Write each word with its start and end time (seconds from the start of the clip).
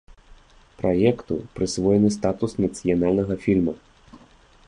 Праекту 0.79 1.33
прысвоены 1.59 2.09
статус 2.17 2.51
нацыянальнага 2.65 3.33
фільма. 3.47 3.73